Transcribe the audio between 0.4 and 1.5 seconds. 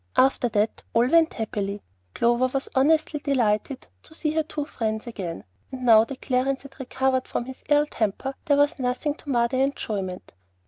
that all went